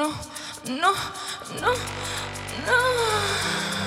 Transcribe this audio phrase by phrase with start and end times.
[0.00, 0.08] no,
[0.80, 0.94] no,
[1.60, 1.74] no,
[2.66, 3.79] no.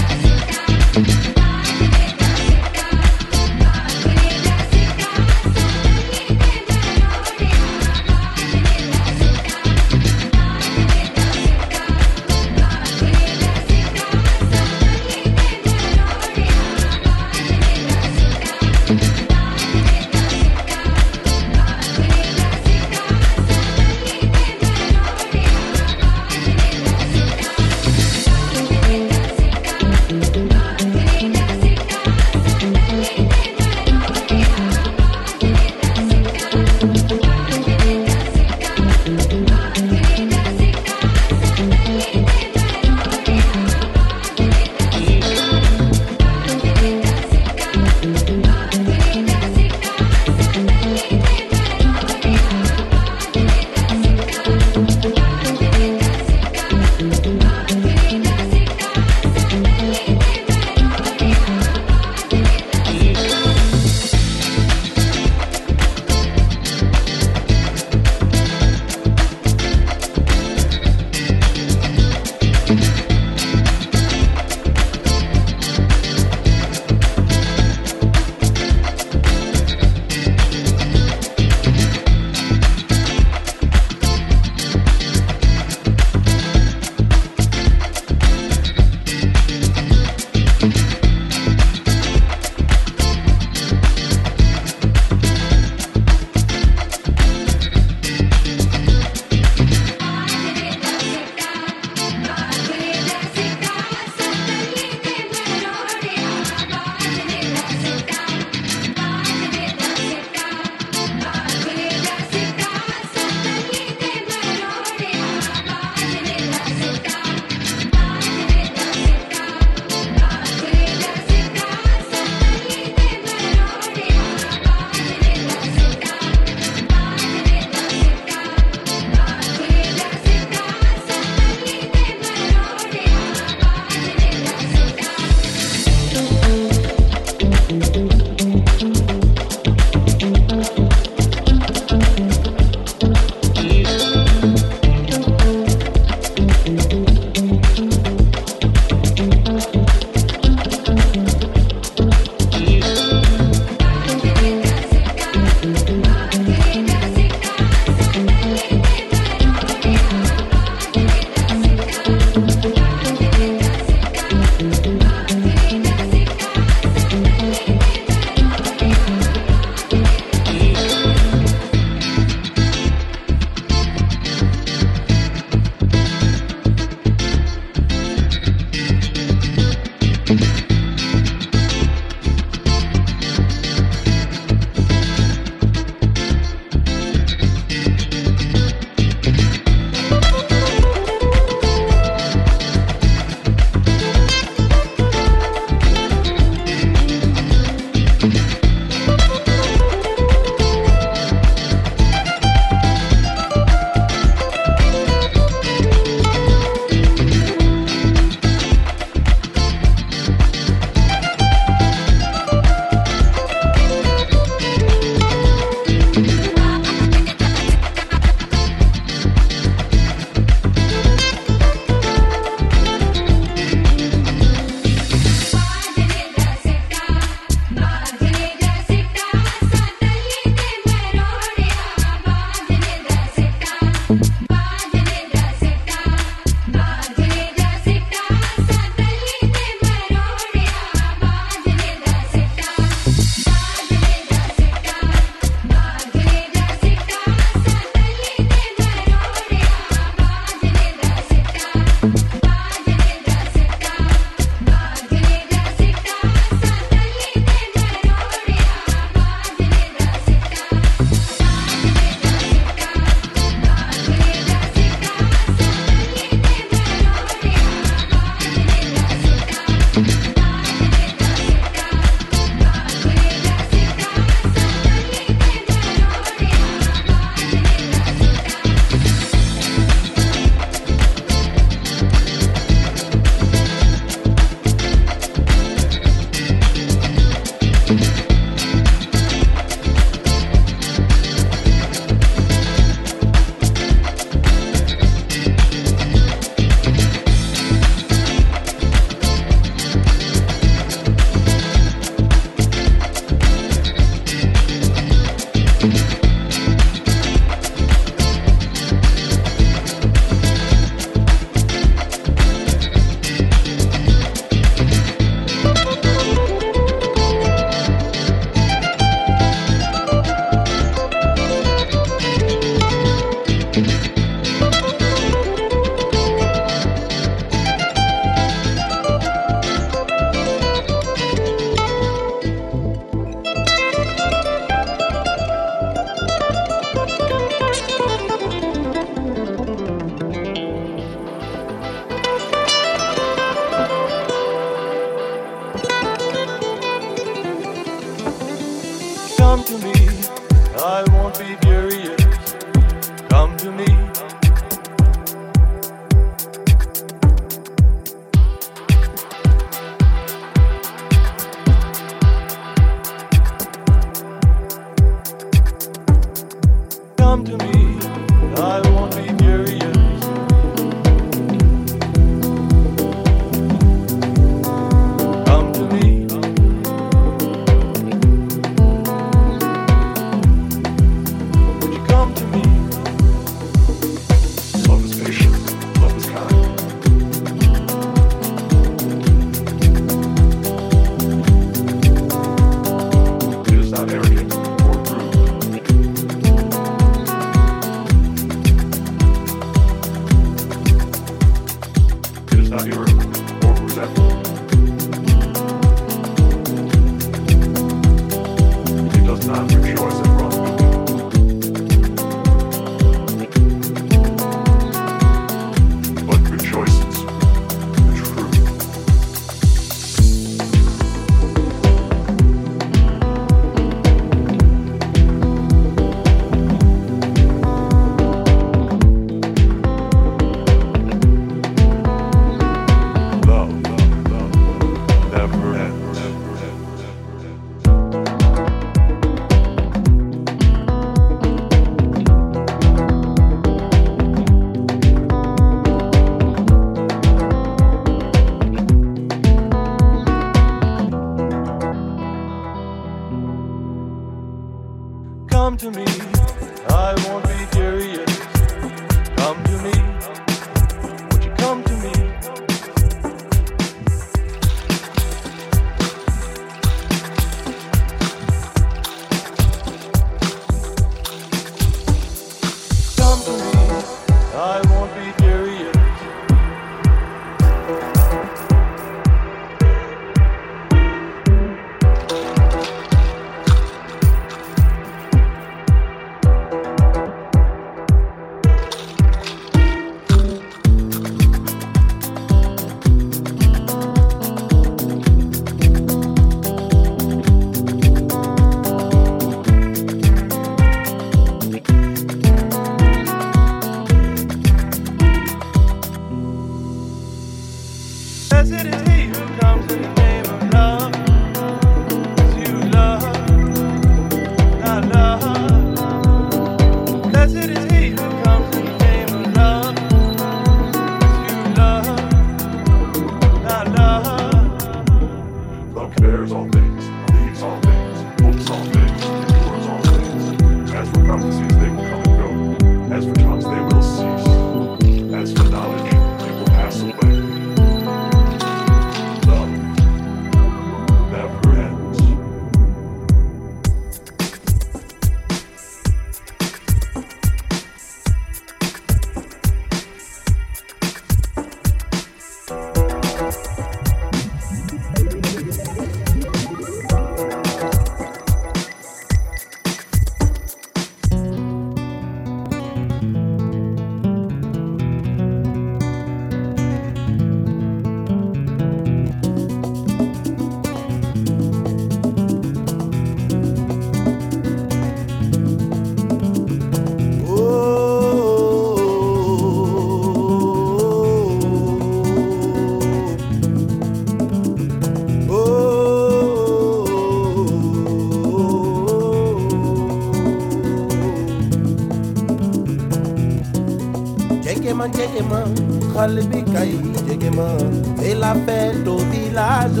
[596.24, 596.80] Malbika
[597.28, 600.00] Jegeman et la fête au village.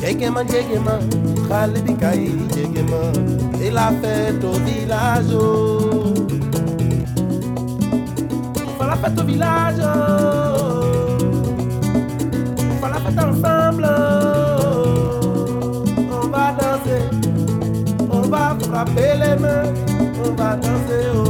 [0.00, 1.02] Jegeman Jegeman,
[1.48, 3.12] Malbika Jegeman
[3.60, 5.34] et la fête au village.
[8.76, 9.82] Pour la fête au village.
[12.78, 13.88] Pour la fête ensemble.
[16.22, 17.02] On va danser,
[18.12, 19.74] on va frapper les mains,
[20.24, 21.02] on va danser.
[21.16, 21.29] Oh.